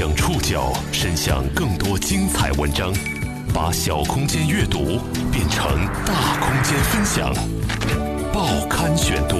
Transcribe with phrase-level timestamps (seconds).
[0.00, 2.90] 将触角伸向更多精彩文章，
[3.52, 4.98] 把小空间阅读
[5.30, 7.30] 变成大空间分享。
[8.32, 9.36] 报刊选读，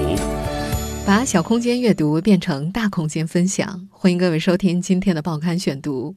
[1.07, 3.89] 把小空间阅读变成大空间分享。
[3.91, 6.15] 欢迎各位收听今天的报刊选读。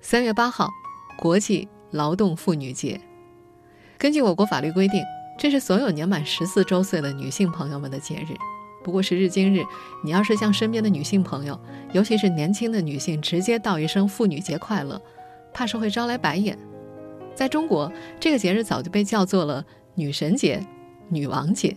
[0.00, 0.68] 三月八号，
[1.18, 3.00] 国际劳动妇女节。
[3.98, 5.02] 根据我国法律规定，
[5.36, 8.36] 这是所有年满十四周岁的女性朋友们的节日。
[8.82, 9.62] 不过时至今日，
[10.02, 11.58] 你要是向身边的女性朋友，
[11.92, 15.00] 尤其是年轻的女性，直接道一声“妇女节快乐”，
[15.52, 16.58] 怕是会招来白眼。
[17.34, 20.60] 在中国，这个节日早就被叫做了“女神节
[21.08, 21.76] ”“女王节”。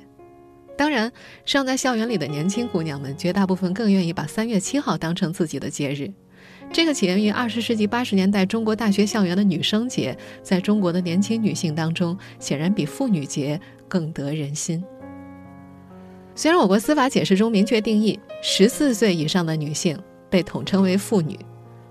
[0.76, 1.12] 当然，
[1.46, 6.12] 尚在校园里的年轻姑娘们，绝大部分更愿意把三月七号当成自己的节日。
[6.72, 14.84] 这个起源于二十世纪八十年代中国大学校园的女生节，在中国的年轻女性当中，显然比妇女节更得人心。
[16.36, 19.98] 虽然我国司法解释中明确定义，十四岁以上的女性
[20.30, 21.38] 被统称为妇女，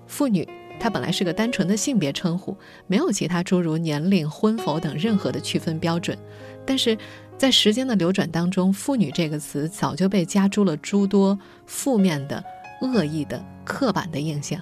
[0.05, 0.47] 妇女
[0.79, 6.17] 它本来是个单纯的性别称呼，没有其他诸如年龄、婚否等任何的区分标准，
[6.65, 6.97] 但是
[7.37, 12.43] 在时间的流转当中，妇女这个词早就被加诸了诸多负面的、
[12.81, 14.59] 恶意的、刻板的印象。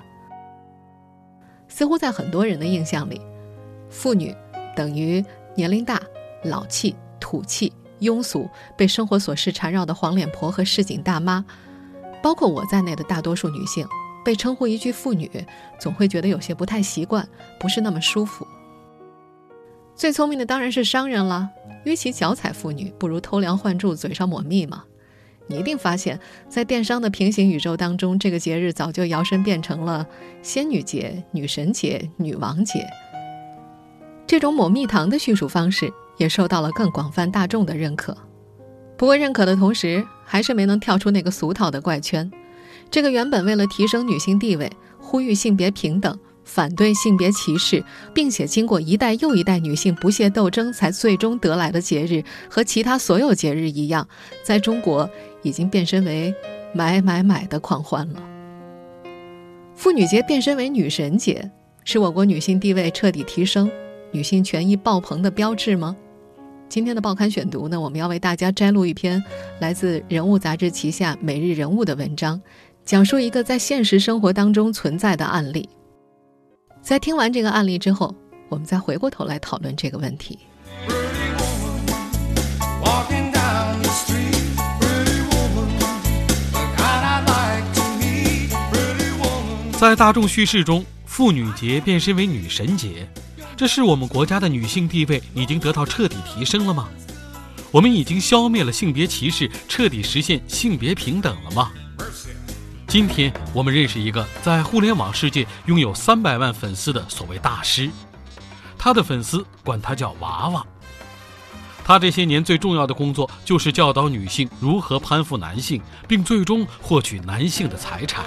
[1.68, 3.20] 似乎在很多人的印象里，
[3.90, 4.36] 妇女
[4.76, 6.00] 等于年龄大、
[6.44, 7.74] 老气、土气。
[8.02, 11.46] 庸俗、被生活琐事缠绕的黄脸婆和市井大妈，
[12.22, 13.88] 包括我在内的大多数女性，
[14.26, 15.30] 被称呼一句“妇女”，
[15.80, 17.28] 总会觉得有些不太习惯，
[17.60, 18.46] 不是那么舒服。
[19.96, 21.50] 最聪明的当然是商人了，
[21.86, 24.84] 与其脚踩妇女，不如偷梁换柱，嘴上抹蜜嘛。
[25.48, 30.08] 你一定发现，在电商的平行宇宙当中，这个节日早就摇身变成了
[30.42, 32.88] 仙女节、女神节、女王节。
[34.26, 35.92] 这种抹蜜糖的叙述方式。
[36.18, 38.16] 也受到了更广泛大众的认可，
[38.98, 42.30] 不过认可的同时，还是没能跳出那个俗套的怪圈。
[42.90, 54.08] 这个原本为了提升女性地位、呼吁性别平等、反对性别歧视，并且经过一代又一代女性不懈斗争才最终得来的节日，和其他所有节日一样，
[54.44, 55.10] 在中国
[55.42, 56.36] 已经变身为
[56.74, 58.22] 买买买的狂欢了。
[59.74, 61.50] 妇女节变身为女神节，
[61.86, 63.72] 是我国女性地位彻底提升、
[64.14, 65.96] 女性权益爆棚的标志吗？
[66.68, 69.24] 今天的报刊选读呢，我们要为大家摘录一篇
[69.60, 72.42] 来自《人物》杂志旗下《每日人物》的文章，
[72.84, 75.70] 讲述一个在现实生活当中存在的案例。
[76.82, 78.14] 在听完这个案例之后，
[78.50, 80.40] 我们再回过头来讨论这个问题。
[89.80, 93.08] 在大众叙事中，妇女节变身为女神节。
[93.62, 96.90] 这是我们国家的女性地位已经得到彻底提升了吗？
[97.70, 101.72] 我们已经消灭了性别歧视，彻底实现性别平等了吗？
[102.88, 107.88] 今天我们认识一个在互联网世界拥有三百万粉丝的所谓大师，
[108.80, 110.66] 他的粉丝管他叫娃娃。
[111.84, 118.26] 他这些年最重要的工作就是教导女性如何攀附男性，并最终获取男性的财产。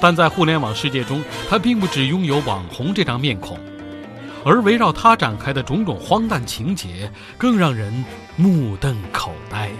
[0.00, 3.60] 但在互联网世界中，他并不只拥有网红这张面孔。
[4.48, 7.92] 而围绕他展开的种种荒诞情节，更让人
[8.34, 9.70] 目瞪口呆。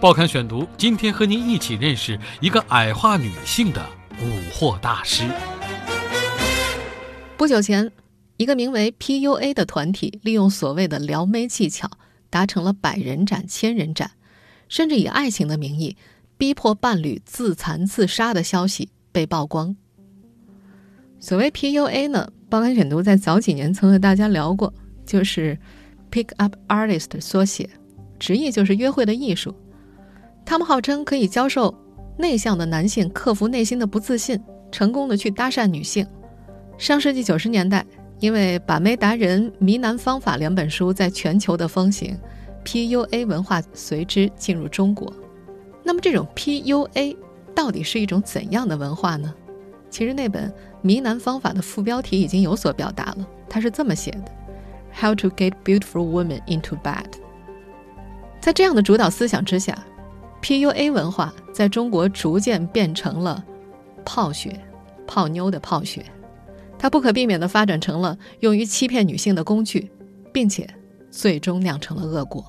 [0.00, 3.80] 报刊选读，今天和您一起认识一个矮化女性的
[4.18, 5.22] 蛊惑大师。
[7.36, 7.92] 不久前，
[8.38, 11.88] 一个名为 PUA 的团体，利用所谓的撩妹技巧，
[12.30, 14.10] 达成了百人斩、千人斩，
[14.68, 15.96] 甚至以爱情的名义，
[16.36, 19.76] 逼迫伴侣自残自杀的消息被曝光。
[21.20, 22.32] 所谓 PUA 呢？
[22.48, 24.72] 报刊选读在早几年曾和大家聊过，
[25.04, 25.58] 就是
[26.10, 27.68] Pick Up Artist 缩写，
[28.18, 29.54] 直译就是约会的艺术。
[30.44, 31.74] 他们号称可以教授
[32.16, 34.40] 内向的男性克服内心的不自信，
[34.70, 36.06] 成功的去搭讪女性。
[36.78, 37.84] 上世纪九十年代，
[38.20, 42.16] 因为《把妹达人》《迷男方法》两本书在全球的风行
[42.64, 45.12] ，PUA 文化随之进入中国。
[45.82, 47.16] 那么，这种 PUA
[47.54, 49.34] 到底是一种怎样的文化呢？
[49.94, 50.52] 其实那本。
[50.82, 54.24] 迷男方法的副标题已经有所表达了，他是这么写的
[54.92, 57.06] ：“How to get beautiful women into bed。”
[58.38, 59.82] 在这样的主导思想之下
[60.42, 63.42] ，PUA 文化在中国逐渐变成了
[64.04, 64.60] 泡血、
[65.06, 66.04] 泡妞的泡血，
[66.78, 69.90] 它不可避免地发展成了用于欺骗女性的工具，
[70.34, 70.68] 并且
[71.10, 72.44] 最终酿成了恶果。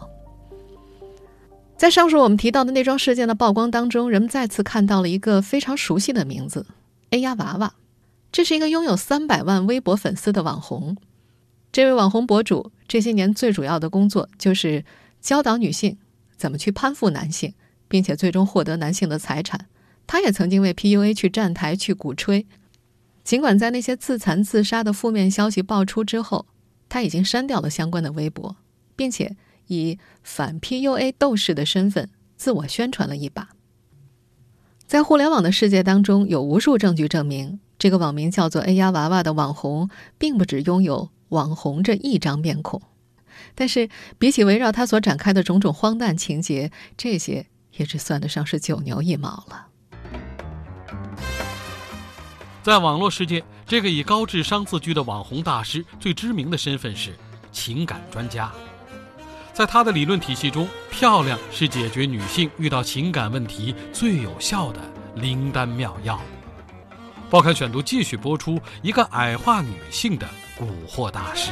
[1.77, 6.65] 在上述我们提到的那桩事件的曝光当中，人们再次看到了一个非常熟悉的名字
[7.11, 7.75] ：A 呀娃娃。
[8.31, 10.97] 这是一个拥有三百万微博粉丝的网红，
[11.71, 14.83] 这位网红博主这些年最主要的工作就是
[15.21, 15.97] 教导女性
[16.35, 17.53] 怎么去攀附男性，
[17.87, 19.67] 并且最终获得男性的财产。
[20.05, 22.45] 他也曾经为 PUA 去站台去鼓吹。
[23.23, 26.45] 尽管在那些自残自杀的负面消息爆出之后，
[26.89, 28.57] 他已经删掉了相关的微博，
[28.97, 29.35] 并且
[29.67, 33.54] 以反 PUA 斗士的身份自我宣传了一把。
[34.87, 39.89] 在互联网的世界当中，有无数证据证明，这个网名叫做 “A 呀娃娃”的网红，
[40.19, 42.81] 并不只拥有网红这一张面孔。
[43.55, 43.89] 但是，
[44.19, 47.47] 比起围绕他所展开的种种荒诞情节，这些
[47.77, 49.67] 也只算得上是九牛一毛了。
[52.61, 57.15] 在网络世界，这个以高智商自居的网红大师，最知名的身份是
[57.51, 58.51] 情感专家。
[59.55, 64.81] 在他的理论体系中，漂亮是解决女性遇到情感问题最有效的
[65.15, 66.21] 灵丹妙药。
[67.29, 70.27] 报刊选读继续播出一个矮化女性的
[70.59, 71.51] 蛊惑大师。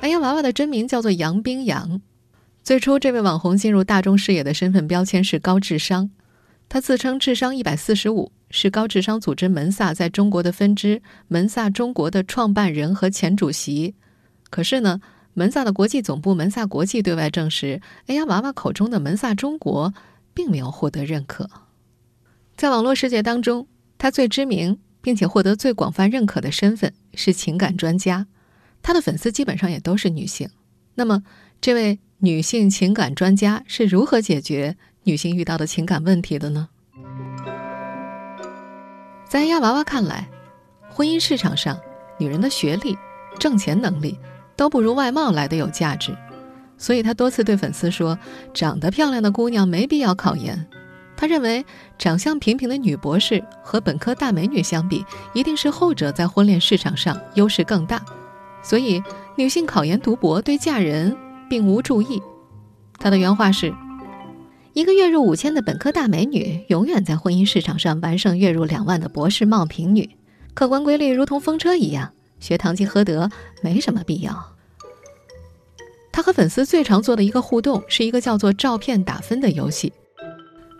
[0.00, 2.00] 哎呀，娃娃的真名叫做杨冰洋。
[2.64, 6.10] 最初，这位网红进入大众视野的身份标签是高智商。
[6.68, 13.94] 他自称智商一百四十五，是高智商组织门萨在中国的分支门萨中国的创办人和前主席。
[14.50, 15.00] 可是呢，
[15.38, 19.92] 门萨的国际总部门萨国际对外证实，哎呀，娃娃口中的门萨中国
[20.32, 21.50] 并没有获得认可。
[22.56, 23.68] 在网络世界当中，
[23.98, 28.26] 他最知名并且获得最广泛认可的身份是情感专家，
[28.80, 30.48] 他的粉丝基本上也都是女性。
[30.94, 31.22] 那么，
[31.60, 34.78] 这位女性情感专家是如何解决？
[35.02, 36.70] 女性遇到的情感问题的呢？
[39.28, 40.30] 在丫娃娃看来，
[40.88, 41.78] 婚姻市场上，
[42.18, 42.96] 女人的学历、
[43.38, 44.18] 挣钱能力
[44.56, 46.16] 都不如外貌来的有价值，
[46.78, 48.18] 所以她多次对粉丝说
[48.54, 50.66] ：“长得漂亮的姑娘没必要考研。”
[51.16, 51.64] 她认为，
[51.98, 55.04] 长相平平的女博士和本科大美女相比，
[55.34, 58.02] 一定是后者在婚恋市场上优势更大，
[58.62, 59.02] 所以
[59.36, 61.16] 女性考研读博对嫁人
[61.48, 62.20] 并无注意。
[62.98, 63.74] 她的原话是。
[64.74, 70.10] 一个月入五千的本科大美女，永远在婚姻市场上完胜月入两万的博士冒品女。
[70.52, 73.30] 客观规律如同风车一样，学堂吉诃德
[73.62, 74.52] 没什么必要。
[76.12, 79.92] 他和粉丝最常做的一个互动，是一个叫做“照片打分”的游戏。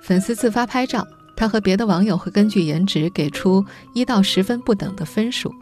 [0.01, 1.07] 粉丝自发拍照，
[1.37, 5.53] 他和别的网友会根据颜值给出一到十分不等的分数。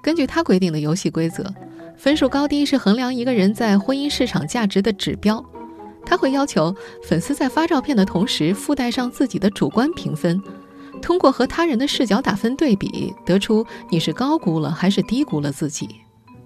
[0.00, 1.52] 根据他规定的游戏规则，
[1.96, 5.44] 分数高低是衡量一个人在婚姻市场价值的指标。
[6.06, 10.40] 他会要求粉丝在发照片的同时附带上自己的主观评分，
[10.98, 15.88] 通过和他人的视角打分对比，得出你是高估了还是低估了自己。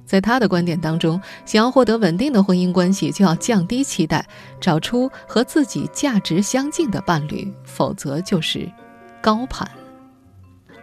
[0.05, 4.27] 在他的观点当中，想要获得稳定的婚姻关系，就要降低期待，
[4.61, 8.71] 找出和自己价值相近的伴侣，否则就是
[9.23, 9.69] 高攀。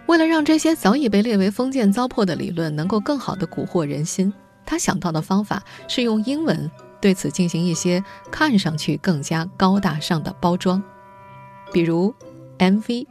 [0.07, 4.33] 为了让这些早已被列为封建糟粕的理论能够更好地蛊惑人心，
[4.65, 6.69] 他想到的方法是用英文。
[7.01, 10.83] 对此进行一些看上去更加高大上的包装，
[11.71, 12.13] 比如
[12.57, 13.05] MV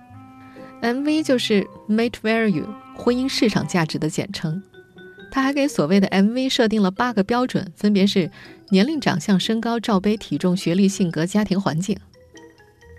[0.81, 4.63] M V 就是 Mate Value 婚姻市场价值的简称。
[5.31, 8.31] 他还给所谓的 MV 设定了八个标准，分别是
[8.71, 11.99] 年龄、长相、身高、罩杯、体重、学历、性格、家庭环境。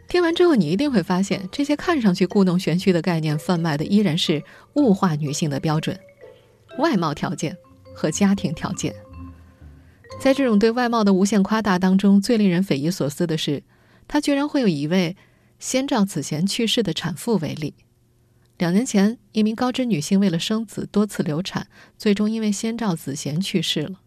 [0.07, 4.43] 听完之后，你一定会发现，这些看上去故弄玄虚的概念，贩卖的依然是
[4.75, 5.99] 物化女性的标准：
[6.77, 7.57] 外貌条件
[7.95, 8.93] 和家庭条件。
[10.19, 13.63] 在这种对外貌的无限夸大当中，最令人匪夷所思的是，
[14.07, 15.15] 他居然会有一位
[15.59, 17.75] 先兆子贤去世的产妇为例。
[18.57, 23.99] 两年前，一名高知女性为了生子多次流产，最终因为先兆子贤去世了。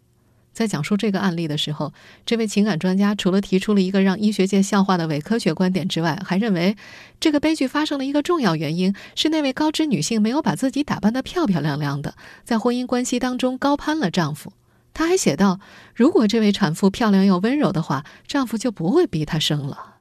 [0.53, 1.95] 在讲述这个案例的时候，
[2.27, 6.77] 这位情感专家除了提出了一个让医学界笑话的伪科学观点之外，还认为
[7.19, 14.53] 这个悲剧发生了一个重要原因是那位高知女性没有把自己打扮得漂漂亮亮的，在婚姻关系当中高攀了丈夫。
[14.93, 15.59] 他还写道
[15.97, 20.01] ：“如果这位产妇漂亮又温柔的话，丈夫就不会逼她生了。”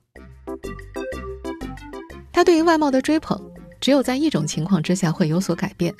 [2.41, 3.39] 他对于外貌的追捧，
[3.79, 5.93] 只有在一种情况之下会有所改变。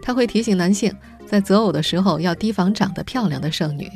[0.00, 0.90] 他会提醒男性，
[1.26, 3.86] 在择偶的时候要提防长得漂亮的剩女。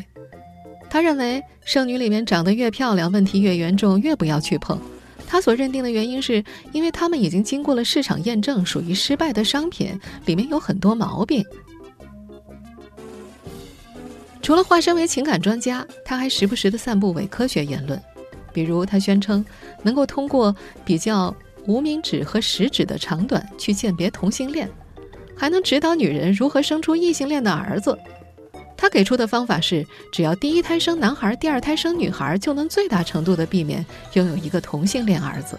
[0.91, 4.79] 他认为，剩女里面长得越漂亮，问题越严重，越不要去碰。
[5.27, 11.43] 他所认定的原因是，因为他们已经经过了市场验证，属于失败的商品，里面有很多毛病。
[14.43, 17.99] 除了化身为情感专家，他还时不时的散布伪科学言论，
[18.53, 19.43] 比如他宣称
[19.83, 20.55] 能够通过
[20.85, 21.35] 比较
[21.69, 24.67] 无名指和食指的长短去鉴别同性恋，
[25.37, 27.97] 还能指导女人如何生出异性恋的儿子。
[28.75, 33.85] 他给出的方法是，只要第一胎生男孩，第二胎生女孩，就能最大程度地避免
[34.15, 35.59] 拥有一个同性恋儿子。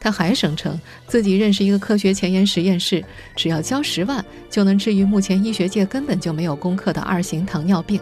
[0.00, 0.76] 他还声称
[1.06, 3.04] 自己认识一个科学前沿实验室，
[3.36, 8.00] 只要交十万就能治愈目前医学界根本就没有攻克的二型糖尿病。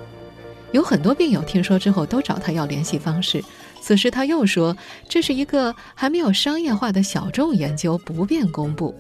[0.73, 3.45] 有很多病友听说之后都找他要联系方式，
[3.87, 4.77] 此时他又说，
[5.09, 8.93] 这是一个还没有商业化的小众研究，不便公布。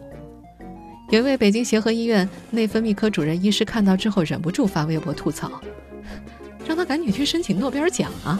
[1.10, 5.50] 有一位北京协和医院内分泌科主任医师看到之后，忍不住发微博吐槽，
[6.68, 8.38] 让他赶紧去申请诺贝尔奖啊！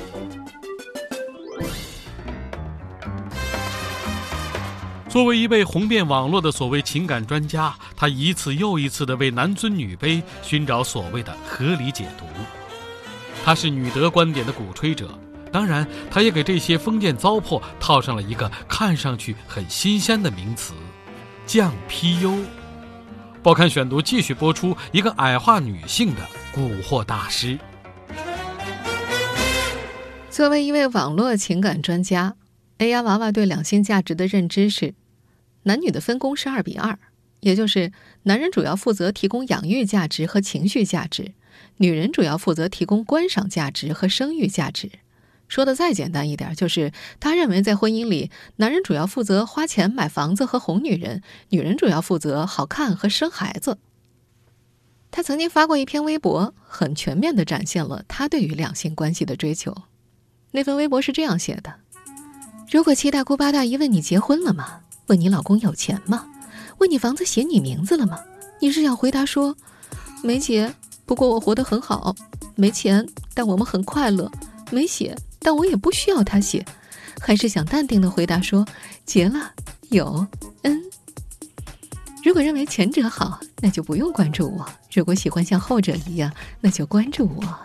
[5.08, 12.24] 作为一位红遍网络的所谓情感专家，他一次又一次的为男尊女卑寻找所谓的合理解读。
[13.44, 15.18] 他是女德观点的鼓吹者，
[15.56, 20.74] 当然，他也给这些封建糟粕套上了一个看上去很新鲜的名词——
[21.48, 22.44] 降 PU。
[23.42, 26.20] 报刊选读继续播出一个矮化女性的
[26.54, 27.58] 蛊惑大师。
[30.28, 32.36] 作为一位网络情感专家
[32.76, 34.92] ，AI 娃娃对两性价值的认知是。
[35.62, 36.98] 男女的分工是二比二，
[37.40, 37.92] 也就是
[38.24, 41.32] 男人主要负责提供养育价值和情绪价值，
[41.78, 44.90] 女人主要负责提供观赏价值和生育价值。
[45.48, 53.78] 说的再简单一点，就是他认为在婚姻里，男人主要负责花钱买房子和哄女人，女人主要负责好看和生孩子。
[55.10, 59.74] 他曾经发过一篇微博，很全面地展现了他对于两性关系的追求。
[60.50, 61.74] 那份微博是这样写的：
[62.70, 64.80] 如果七大姑八大姨问你结婚了吗？
[65.06, 66.26] 问你老公有钱吗？
[66.78, 68.18] 问你房子写你名字了吗？
[68.60, 69.56] 你是想回答说
[70.22, 70.74] 没结，
[71.06, 72.14] 不过我活得很好；
[72.54, 74.30] 没钱，但我们很快乐；
[74.70, 76.66] 没写，但我也不需要他写。
[77.20, 78.66] 还是想淡定的回答说
[79.04, 79.52] 结了，
[79.90, 80.26] 有，
[80.62, 80.82] 嗯。
[82.24, 87.58] 如果认为前者好，那就不用关注我；如果喜欢像后者一样，那就关注我。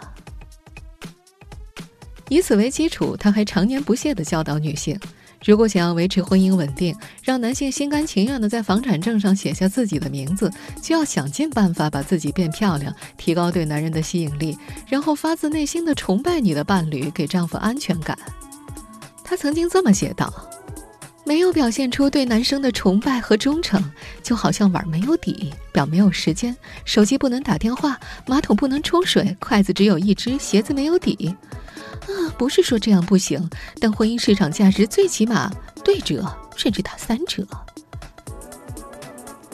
[2.30, 5.00] 以此为基础，他还常年不懈的教导女性。
[5.44, 14.58] 如果想要维持婚姻稳定，让男性心甘情愿地在房产证上写下自己的名字，就要想尽办法把自己变漂亮，提高对男人的吸引力，
[14.88, 18.18] 然后发自内心的崇拜你的伴侣，给丈夫安全感。
[19.24, 20.32] 她曾经这么写道
[21.26, 23.84] ：“没有表现出对男生的崇拜和忠诚，
[24.22, 26.56] 就好像碗没有底，表没有时间，
[26.86, 31.36] 手机不能打电话，马桶不能冲水，筷子只有一只，鞋子没有底。”
[32.02, 35.52] 啊，不是说这样不行，但婚姻市场价值最起码
[35.84, 37.46] 对折，甚至打三折。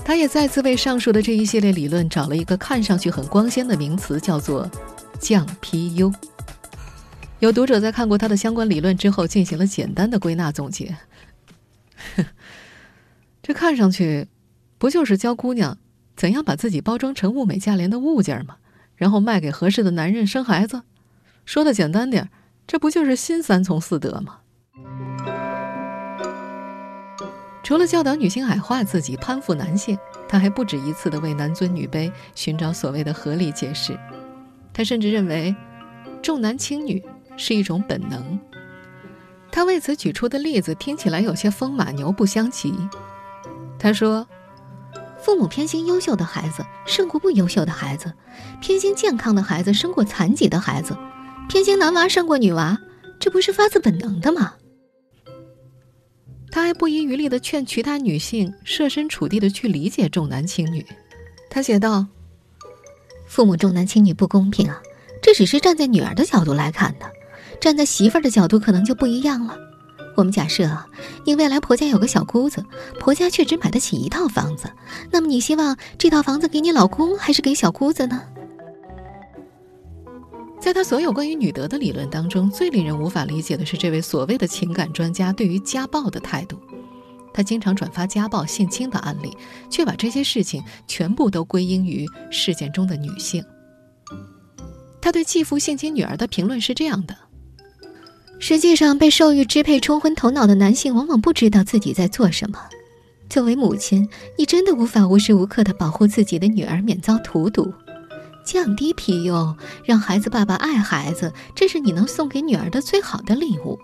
[0.06, 4.70] 他也再次为上述的这一系列理论找了一个看上去很光鲜的名词，叫做
[5.20, 6.14] “降 PU”。
[7.40, 10.96] 有读者在看过他的相关理论之后，进行了简单的归纳总结。
[13.44, 14.28] 这看上去，
[14.78, 15.78] 不就是教姑娘
[16.16, 18.56] 怎样把自己包装成物美价廉的物件吗？
[18.96, 20.82] 然后卖给合适的男人生孩子？
[21.48, 22.30] 说的简单点，
[22.68, 24.40] 这不就是新三从四德吗？
[27.64, 33.98] 除了教导女性矮化自己、攀附男性，他还不止一次的为男尊女卑寻找所谓的合理解释。
[34.74, 35.56] 他甚至认为
[36.22, 37.02] 重男轻女
[37.38, 38.38] 是一种本能。
[39.50, 42.76] 他为此举出的例子听起来有些风马牛不相及。
[43.80, 44.28] 他说
[45.18, 48.14] ：“父母偏心优秀的孩子胜过不优秀的孩子，
[48.60, 50.94] 偏心健康的孩子胜过残疾的孩子。”
[51.48, 52.78] 偏心男娃胜过女娃，
[53.20, 54.54] 这不是发自本能的吗？
[56.52, 60.86] 他还不遗余力的劝其他女性设身处地的去理解重男轻女。
[61.50, 62.06] 他写道
[63.28, 64.82] ：“父母重男轻女不公平啊，
[65.22, 67.06] 这只是站在女儿的角度来看的，
[67.62, 69.58] 站在媳妇儿的角度可能就不一样了。
[70.16, 70.70] 我们假设
[71.26, 72.64] 你未来婆家有个小姑子，
[73.00, 74.70] 婆家却只买得起一套房子，
[75.12, 78.22] 那么你希望这套房子给你老公还是给小姑子呢？”
[80.60, 86.60] 在他所有关于女德的理论当中，最令人无法理解的是这位所谓的情感专家对于家暴的态度。
[87.34, 89.32] 他经常转发家暴、性侵的案例，
[89.70, 93.46] 却把这些事情全部都归因于事件中的女性。
[95.00, 97.16] 他对继父性侵女儿的评论是这样的：
[98.40, 102.60] 实际上，被兽欲支配、冲昏头脑的男性往往不知道自己在做什么。
[103.30, 107.72] 作为母亲，你真的无法无时无刻地保护自己的女儿免遭荼毒。
[108.48, 113.78] 降低 PU，让孩子爸爸爱孩子，这是你能送给女儿的最好的礼物。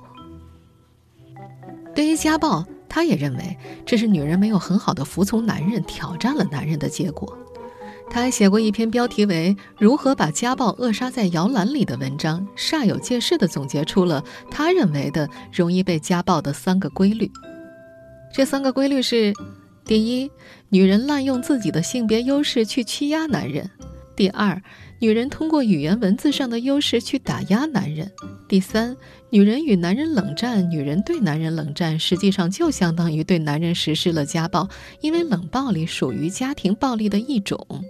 [1.93, 7.37] 对于家暴，他也认为这是女人没有很好的服从男人、挑战了男人的结果。
[8.09, 17.29] 他还写过一篇标题为《如何把家暴扼杀在摇篮里》的文章，煞有介事地总结出了他认为的容易被家暴的三个规律。
[18.33, 19.33] 这三个规律是：
[19.83, 20.31] 第一，
[20.69, 23.69] 女人滥用自己的性别优势去欺压男人。
[24.15, 24.61] 第二，
[24.99, 28.07] 女人通过语言文字上的优势去打压男人；
[28.47, 28.95] 第三，
[29.31, 34.69] 女人与男人冷战，女人对男人冷战，实际上就相当于对男人实施了家暴，
[35.01, 37.83] 因为冷暴力属于家庭暴力的一种。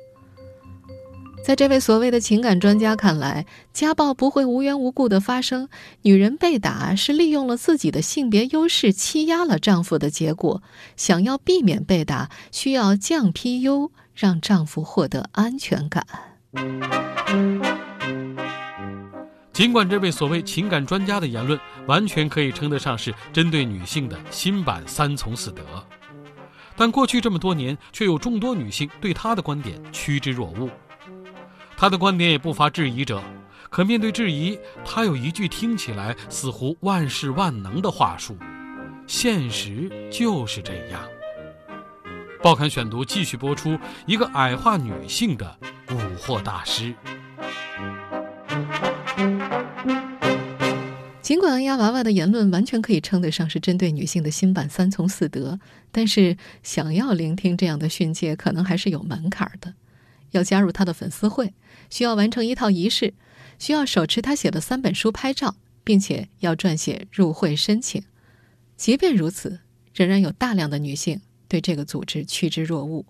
[1.46, 5.68] 在这位所谓的情感专家看来，家暴不会无缘无故的发生，
[6.03, 10.63] 女人被打是利用了自己的性别优势欺压了丈夫的结果。
[10.96, 16.05] 想要避免被打，需要降 PU，让丈夫获得安全感。
[19.51, 25.62] 尽管这位所谓情感专家的言论完全可以称得上是针对女性的新版三从四德，
[26.75, 30.70] 但过去这么多年，却有众多女性对他的观点趋之若鹜。
[31.77, 33.22] 他的观点也不乏质疑者，
[33.70, 38.36] 可面对质疑，他有一句听起来似乎万事万能的话术
[39.05, 41.01] ：“现实就是这样。”
[42.44, 45.58] 报刊选读继续播出一个矮化女性的
[45.88, 46.94] 蛊惑大师。
[51.22, 55.58] 尽管安丫娃娃的言论完全可以称得上是针对女性的新版三从四德，
[55.90, 59.74] 但是想要聆听这样的训诫，可能还是有门槛的。
[60.32, 61.54] 要加入他的粉丝会，
[61.90, 63.14] 需要完成一套仪式，
[63.58, 68.04] 需要手持他写的三本书拍照，并且要撰写入会申请。
[68.76, 69.62] 即便如此，
[69.96, 71.22] 仍然有大量的女性
[71.54, 73.06] 对这个组织趋之若鹜。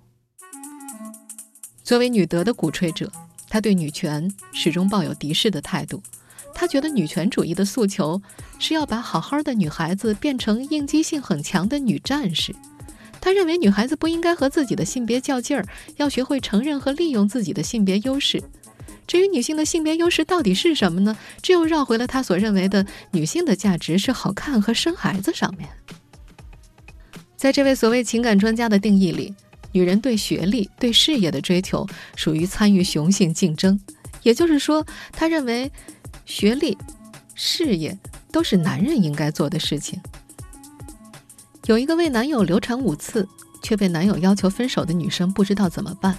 [1.82, 3.10] 作为女德的鼓吹者，
[3.48, 6.04] 他对女权始终抱有敌视的态度。
[6.54, 8.22] 他觉得女权主义的诉求
[8.60, 12.54] 是要把好好的女孩子变成应激性很强的女战士。
[13.22, 18.44] 他认为女孩子不应该和自己的性别较劲儿，要学会承认和利用自己的性别优势。
[19.08, 21.16] 至于女性的性别优势到底是什么呢？
[21.42, 25.70] 这又绕回了他所认为的女性的价值是好看和生孩子上面。
[27.44, 29.36] 在这位所谓情感专家的定义里，
[29.74, 31.86] 女人对学历、对事业的追求
[32.16, 33.78] 属于参与雄性竞争，
[34.22, 35.70] 也就是说，他认为
[36.24, 36.78] 学历、
[37.36, 38.00] 事业
[38.32, 40.00] 都是男人应该做的事情。
[41.66, 43.28] 有一个为男友流产五次
[43.62, 46.18] 却被男友要求分手的女生，不知道怎么办。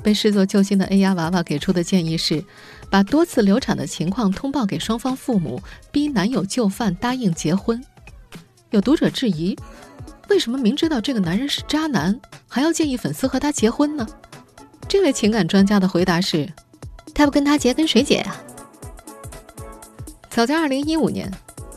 [0.00, 2.44] 被视作救星的 A 丫娃娃给出的建议是，
[2.88, 7.84] 把多次流产的情况通报给双方父母，逼男友就范答应结婚。
[8.70, 9.58] 有读者质疑，
[10.32, 14.06] 为什么明知道这个男人是渣男，还要建议粉丝和他结婚呢？
[14.88, 16.50] 这位情感专家的回答是：
[17.14, 18.34] 他不跟他结，跟谁结呀？
[20.30, 21.30] 早在2015年。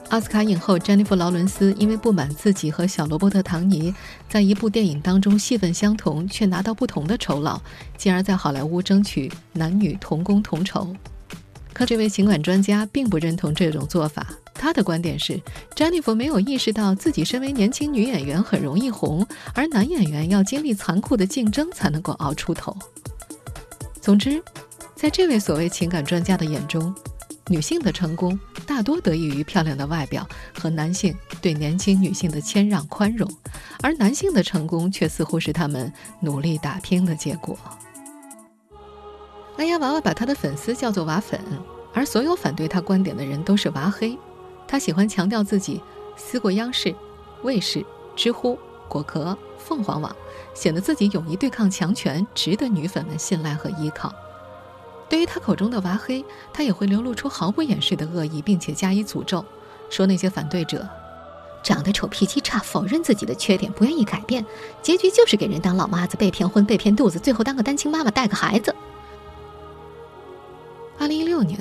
[0.10, 3.93] 奥斯卡影后詹妮弗·劳伦斯因为不满自己和小罗伯特·唐尼
[4.30, 7.60] 在一部电影当中戏份相同，却拿到不同的酬劳，
[7.97, 10.95] 进而在好莱坞争取男女同工同酬。
[11.73, 14.25] 可这位情感专家并不认同这种做法。
[14.58, 15.39] 他的观点是，
[15.76, 22.76] 詹妮弗没有意识到自己身为年轻女演员很容易红，而男演员要经历残酷的竞争才能够熬出头。
[24.02, 24.41] 总之，
[24.96, 26.94] 在这位所谓情感专家的眼中，
[27.48, 33.30] 女性的成功大多得益于漂亮的外表和男性对年轻女性的谦让宽容，
[33.84, 35.91] 而男性的成功却似乎是他们
[36.22, 37.56] 努力打拼的结果。
[39.58, 41.39] 安丫娃娃把他的粉丝叫做“娃粉”，
[41.94, 44.18] 而所有反对他观点的人都是“娃黑”。
[44.67, 45.82] 他喜欢强调自己
[46.15, 46.93] 撕过央视、
[47.43, 50.15] 卫视、知乎、果壳、凤凰网，
[50.54, 54.13] 显得自己勇于对抗强权，值得女粉们信赖和依靠。
[55.08, 59.45] 对于他口中的“娃黑”，他也会流露出毫不掩饰的恶意，并且加以诅咒，
[59.89, 60.88] 说那些反对者
[61.63, 64.43] 长得丑、脾气差、否认自己的缺点、不愿意改变，
[64.82, 68.73] 结局就是给人当老妈子、被骗婚、被骗肚子，最后当个单亲妈妈带个孩子。
[70.97, 71.60] 二零一六年，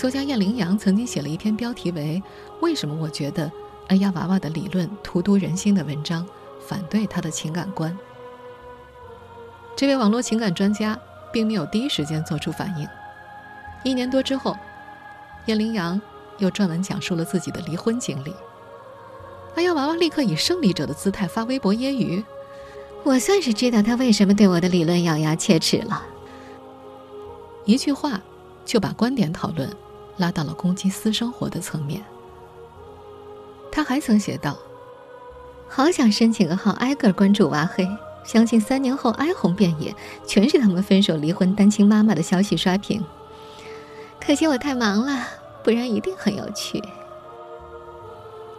[0.00, 2.22] 作家燕羚阳曾经写了一篇标题为
[2.62, 3.52] “为什么我觉得
[3.88, 6.26] 哎呀娃娃的理论荼毒人心”的文章，
[6.58, 7.94] 反对他的情感观。
[9.76, 10.98] 这位网络情感专家。
[11.32, 12.88] 并没有第一时间做出反应。
[13.84, 14.56] 一年多之后，
[15.46, 16.00] 叶羚阳
[16.38, 18.34] 又撰文讲述了自己的离婚经历。
[19.54, 22.24] 哎呀，娃娃立刻以胜利者的姿态发微博揶揄
[23.04, 26.04] ：“我算是知道他为什么对我的理论咬牙切齿了。”
[27.64, 28.20] 一句话
[28.64, 29.72] 就把观点讨论
[30.20, 32.04] 拉到了攻击私生活的层面。
[33.72, 34.56] 他还曾写道
[35.68, 37.88] ：“好想申请个号，挨个关注挖黑。”
[38.22, 43.02] 相信三年后哀鸿遍野，全是他们分手、离婚、单亲妈妈的消息刷屏。
[44.24, 45.26] 可惜我太忙了，
[45.64, 46.82] 不然一定很有趣。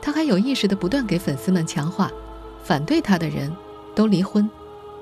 [0.01, 2.11] 他还有意识的不断给粉丝们强化，
[2.63, 3.55] 反对他的人
[3.93, 4.49] 都离婚，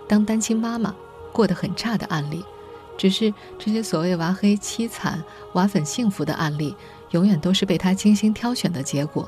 [0.10, 0.94] 当单亲妈妈
[1.32, 2.44] 过得很差的案例。
[3.00, 6.76] 只是这些所谓娃黑凄惨、娃粉幸福的案例，
[7.12, 9.28] 永远都是被他精心挑选的结果。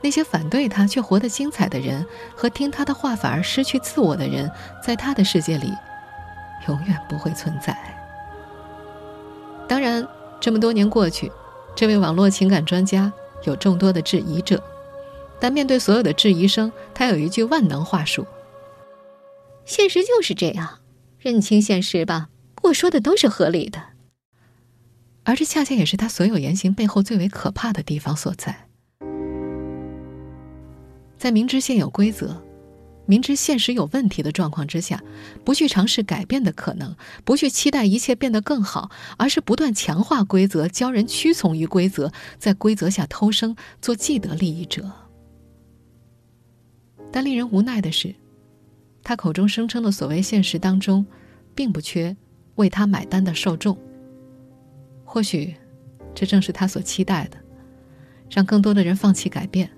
[0.00, 4.50] 那些反对他却活得精彩的人，和听他的话反而失去自我的人，
[4.82, 5.72] 在他的世界里，
[6.66, 7.78] 永远不会存在。
[9.68, 10.04] 当然，
[10.40, 11.30] 这么多年过去，
[11.76, 13.12] 这位网络情感专家
[13.44, 14.60] 有众多的质疑者，
[15.38, 18.26] 但面对所有的质疑声，他有一句万能话术：
[19.64, 20.80] 现实就是这样，
[21.20, 22.30] 认清现实吧。
[22.66, 23.80] 我说的都是合理的，
[25.24, 28.68] 而这恰恰也是他所有言行背后最为可怕的地方所在。
[31.16, 32.42] 在明知现有规则、
[33.06, 35.02] 明知现实有问题的状况之下，
[35.44, 44.90] 不去尝试改变的可能，不去期待一切变得更好，而是不断强化规则，教人屈从于规则，在规则下偷生，做既得利益者。
[47.12, 48.14] 但令人无奈的是，
[49.02, 51.06] 他口中声称的所谓现实当中，
[51.54, 52.16] 并不缺
[52.56, 53.78] 为他买单的受众。
[55.04, 55.54] 或许，
[56.14, 57.38] 这正是他所期待的，
[58.28, 59.70] 让更多的人放弃改变，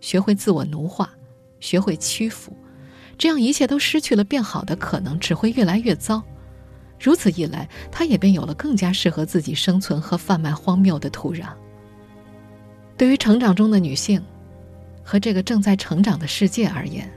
[0.00, 1.10] 学会自我奴化，
[1.60, 2.56] 学会屈服，
[3.18, 6.22] 这样一切都失去了变好的可能，只会越来越糟。
[6.98, 11.48] 如此一来，他也便有了更加适合自己生存和贩卖荒谬的土壤。
[12.96, 14.22] 对于成长中的女性，
[15.02, 17.10] 和这个正在成长的世界而言，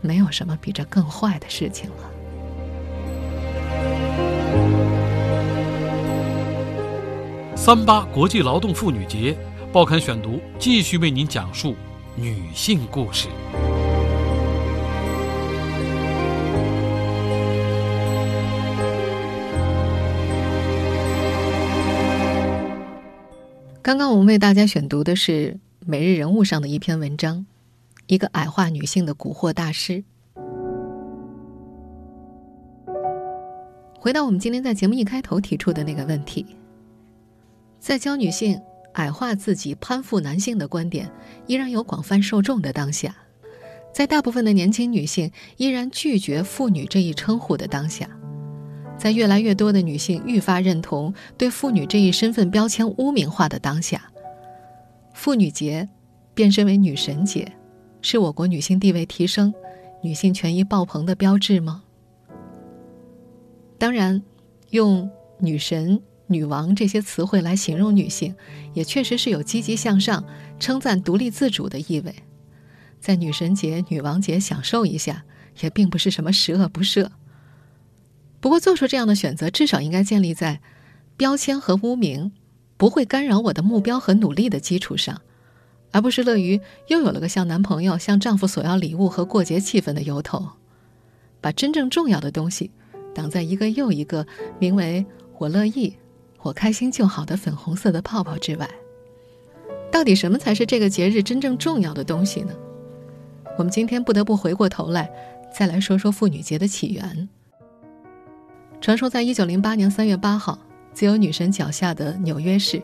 [0.00, 2.09] 没有什么比这更坏的事情了。
[7.56, 9.36] 三八国际劳动妇女节，
[9.72, 11.74] 报刊选读继续为您讲述
[12.16, 13.28] 女性故事。
[23.82, 25.52] 刚刚我们为大家选读的是
[25.86, 27.44] 《每日人物》上的一篇文章，
[28.06, 30.02] 一个矮化女性的蛊惑大师。
[33.98, 36.46] 回到我们今天在节目一开头提出的那个问题。
[37.80, 38.60] 在教女性
[38.92, 41.10] 矮化自己、攀附男性的观点
[41.46, 43.16] 依然有广泛受众的当下，
[43.92, 48.08] 在大部分的年轻女性依然拒绝“妇女”这一称呼的当下，
[48.98, 54.12] 在越来越多的女性愈发认同对“妇女”这一身份标签污名化的当下，
[55.14, 55.88] 妇女节
[56.34, 57.50] 变身为女神节，
[58.02, 59.54] 是我国女性地位提升、
[60.02, 61.82] 女性权益爆棚的标志吗？
[63.78, 64.22] 当然，
[64.68, 66.02] 用女神。
[66.30, 68.36] 女王这些词汇来形容女性，
[68.72, 70.24] 也确实是有积极向上、
[70.60, 72.14] 称赞独立自主的意味。
[73.00, 75.24] 在女神节、女王节享受一下，
[75.60, 77.08] 也并不是什么十恶不赦。
[78.38, 80.60] 不过，做出这样的选择，至少应该建立在
[81.16, 82.30] 标签和污名
[82.76, 85.20] 不会干扰我的目标和努力的基础上，
[85.90, 90.48] 而不是乐于又有了个向男朋友、向丈夫索要礼物和过节气氛的由头，
[91.40, 92.70] 把真正重要的东西
[93.14, 94.26] 挡在一个又一个
[94.58, 95.04] 名为
[95.38, 95.96] “我乐意”。
[96.42, 98.68] 我开心就好的粉红色的泡泡之外，
[99.92, 102.52] 到底什么才是这个节日真正重要的东西呢？
[103.58, 105.10] 我们今天不得不回过头来，
[105.52, 107.28] 再来说说妇女节的起源。
[108.80, 110.58] 传说在一九零八年三月八号，
[110.94, 112.82] 自由女神脚下的纽约市，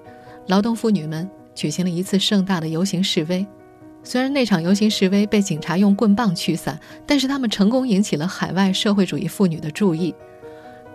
[0.48, 3.46] 劳动妇女们举行了一次盛大的游行示威。
[4.02, 10.14] 虽然那场游行示威被警察用棍棒驱散，但是他们成功引起了海外社会主义妇女的注意。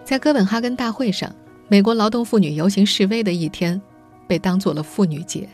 [0.04, 1.34] 在哥本哈根大会上。
[1.72, 3.82] 美国劳动妇女游行示威的一天，
[4.28, 5.48] 被当做了妇女节。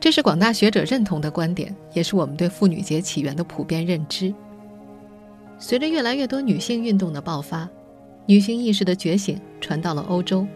[0.00, 4.34] 这是广大学者认同的观点，也是我们对妇女节起源的普遍认知。
[5.58, 7.68] 随着越来越多女性运动的爆发，
[8.24, 10.46] 女性意识的觉醒传到了欧洲，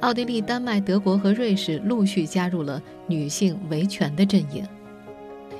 [0.00, 4.66] 奥地利、丹麦、德国和瑞士陆续加入了女性维权的阵营。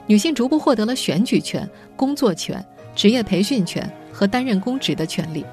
[0.06, 2.64] 女性逐步获得了选举权、工作权、
[2.96, 5.44] 职业培训权和担任公职的权利。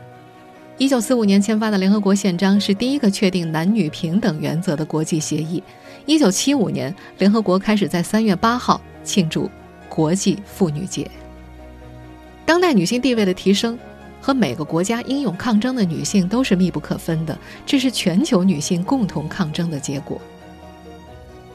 [0.80, 5.62] 一九四五年签发的联合国宪章是第一个确定男女平等原则的国际协议。
[6.06, 9.52] 一九七五年，联合国开始在三月八号庆祝
[9.90, 11.12] 国际妇女节。
[12.46, 13.78] 当代女性地位的提升
[14.22, 20.20] 和每个国家英勇抗争的女性都是密不可分的，这是全球女性共同抗争的结果。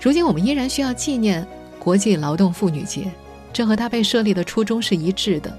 [0.02, 1.44] 如今，我们依然需要纪念
[1.78, 3.10] 国际劳动妇女节，
[3.54, 5.58] 这和它被设立的初衷是一致的，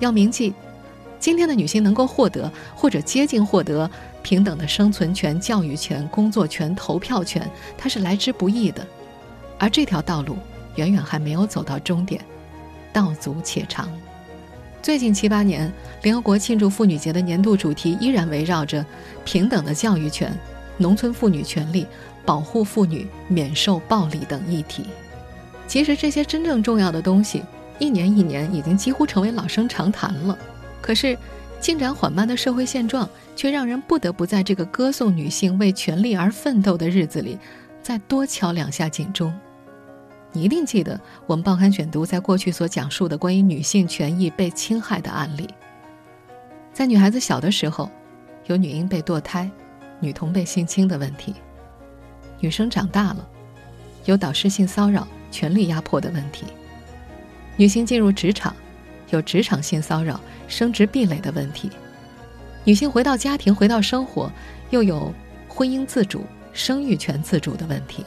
[0.00, 0.52] 要铭记。
[1.26, 3.90] 今天的女性能够获得或者接近获得
[4.22, 8.86] 平等的生存权、教育权、工作权、投票权，它是来之不易的，
[9.58, 10.36] 而这条道路
[10.76, 12.24] 远远还没有走到终点，
[12.92, 13.88] 道阻且长。
[14.80, 18.86] 最近七八年，联合国庆祝妇女节的年度主题依然围绕着
[19.24, 20.32] 平等的教育权、
[20.76, 21.88] 农村妇女权利、
[22.24, 24.84] 保护妇女免受暴力等议题。
[25.66, 27.42] 其实这些真正重要的东西，
[27.80, 30.38] 一年一年已经几乎成为老生常谈了。
[30.80, 31.16] 可是，
[31.60, 37.38] 进展缓慢的社会现状，却让人不得不在这个歌颂女性为权利而奋斗的日子里，
[37.82, 39.34] 再多敲两下警钟。
[40.32, 45.48] 你一定记得我们报刊选读在过去所讲述的关于女性权益被侵害的案例。
[46.74, 47.90] 在女孩子小的时候，
[48.46, 49.50] 有女婴被堕胎、
[49.98, 51.32] 女童被性侵的问题；
[52.38, 53.26] 女生长大了，
[54.04, 56.44] 有导师性骚扰、权力压迫的问题；
[57.56, 58.54] 女性进入职场。
[59.10, 61.68] 有职场性骚扰、升职壁垒的问题；
[62.64, 64.30] 女性回到家庭、回到生活，
[64.70, 65.12] 又有
[65.48, 68.04] 婚姻自主、生育权自主的问题。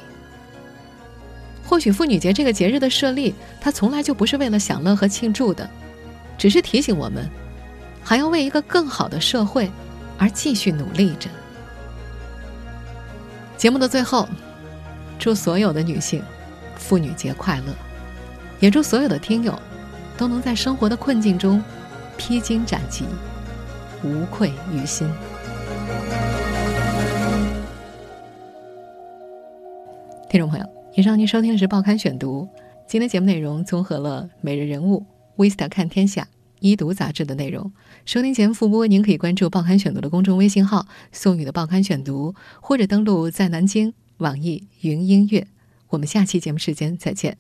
[1.65, 5.69] 或许妇女节这个节日的设立，它从来就不是为了享乐和庆祝的，
[6.38, 7.29] 只是提醒我们，
[8.03, 9.69] 还要为一个更好的社会
[10.17, 11.29] 而继续努力着。
[13.55, 14.27] 节目的最后，
[15.19, 16.23] 祝所有的女性
[16.75, 17.73] 妇女节快乐，
[18.59, 19.57] 也祝所有的听友
[20.19, 21.63] 都能在生活的困境中
[22.17, 23.05] 披荆斩棘，
[24.03, 25.10] 无愧于心。
[30.29, 30.65] 听众朋友。
[30.93, 32.45] 以上您收听的是《报刊选读》，
[32.86, 35.05] 今天节目内容综合了《每日人物》
[35.49, 36.23] 《Vista 看天下》
[36.60, 37.71] 《一读》杂志的内容。
[38.03, 45.47] 收听节目复播，您可以关注《报刊选读》的公众微信号“宋宇的报刊选读”，或者登录在南京网易云音乐。
[45.88, 47.38] 我们下期节目时间再见。